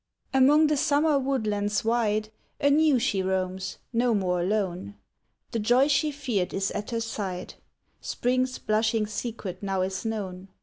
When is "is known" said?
9.83-10.47